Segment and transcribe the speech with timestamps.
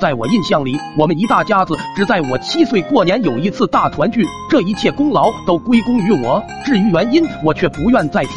[0.00, 6.42] 在我印象里，我们一大家子只在我七岁过年有一次大团聚，这一切功劳都归功于我。
[6.64, 8.30] 至于原因，我却不愿再提。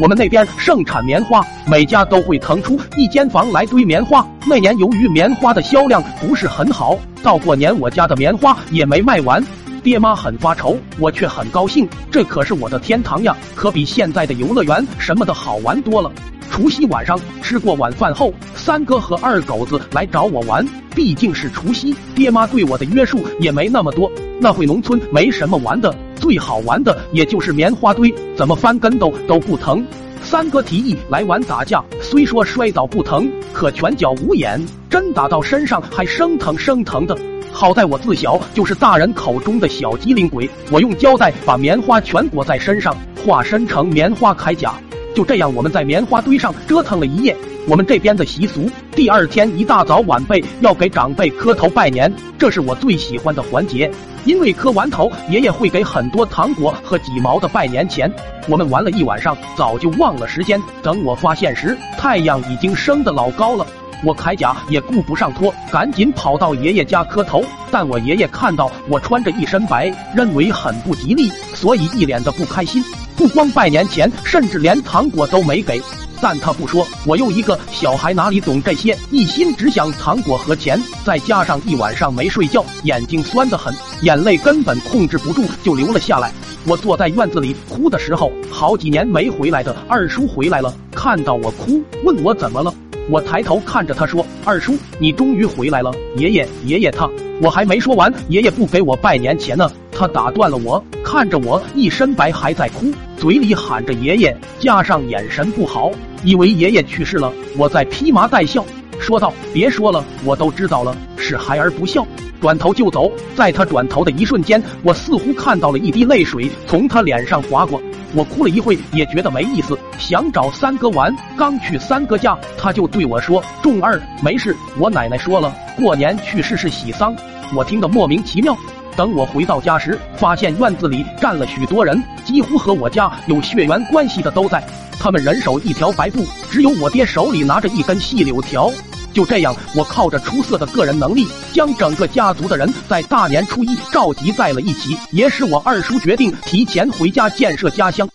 [0.00, 4.24] 我们那边盛产棉花，每家都会腾出一间房来堆棉花。
[4.46, 9.44] 那年由于棉花的销量不是很好，到过年我家的棉花也没卖完。
[9.82, 16.08] 爹妈很发愁，我却很高兴，这可是我的天堂呀，可比现在的游乐园什么的好玩多了。
[16.50, 18.32] 除夕晚上吃过晚饭后，
[18.68, 20.62] 三哥和二狗子来找我玩，
[20.94, 24.12] 毕竟是除夕，爹妈对我的约束也没那么多。
[24.42, 29.82] 那会农村没什么玩的，最好玩的也就是棉花堆，怎么翻跟斗都不疼。
[30.22, 37.16] 三哥提议来玩打架，虽说摔倒不疼，可拳脚无眼，真打到身上还生疼生疼的。
[37.50, 42.94] 好在我自小就是大人口中的小机灵鬼，我用胶带把棉花全裹在身上，
[43.24, 44.74] 化身成棉花铠甲。
[45.14, 47.36] 就这样，我们在棉花堆上折腾了一夜。
[47.66, 53.90] 我们这边的习俗，第二天一大早，晚辈要给长辈磕头拜年，这是我最喜欢的环节。
[54.24, 58.10] 因为磕完头，爷爷会给很多糖果和几毛的拜年钱。
[58.48, 60.60] 我们玩了一晚上，早就忘了时间。
[60.82, 63.66] 等我发现时，太阳已经升得老高了。
[64.04, 67.44] 我铠甲也顾不上脱，赶紧跑到爷爷家磕头。
[67.70, 72.82] 但我爷爷看到我穿着一身白，认为很不吉利，所以一脸的不开心。
[73.16, 75.82] 不光拜年钱，甚至连糖果都没给。
[76.20, 80.80] 但他不说，我又一个小孩哪里懂这些，一心只想糖果和钱。
[81.04, 86.32] 再加上一晚上没睡觉，眼睛酸得很，眼泪根本控制不住就流了下来。
[86.66, 92.72] 我坐在院子里哭的时候，好几年没回来的二叔回来了，看到我哭，问我怎么了。
[93.10, 97.08] 我抬头看着他说：“二叔，你终于回来了。”爷爷，爷爷，他……
[97.40, 99.70] 我还没说完，爷爷不给我拜年钱呢。
[99.92, 105.90] 他打断了我，看着我一身白还在哭，嘴里喊着爷爷，加上眼神不好，
[106.24, 107.32] 以为爷爷去世了。
[107.56, 108.64] 我在披麻戴孝，
[108.98, 112.06] 说道：“别说了，我都知道了，是孩儿不孝。”
[112.40, 113.10] 转头就走。
[113.34, 117.80] 在他转头的一瞬间，我似乎看到了一滴泪水从他脸上划过。
[118.14, 121.14] 我哭了一会，也觉得没意思，想找三哥玩。
[121.36, 127.14] 刚去三哥家，他就对我说：“仲二，没事，我奶奶说了，过年去世是喜丧。”
[127.54, 128.56] 我听得莫名其妙。
[128.96, 134.62] 等我回到家时，发现院子里站了许多人，几乎和我家有血缘关系的都在。
[134.98, 138.72] 他们人手一条白布，只有我爹手里拿着一根细柳条。
[139.18, 148.08] 就这样，我靠着出色的个人能力，将整个家族的人在大年初一召集在了一起，也使我二叔决定提前回家建设家乡。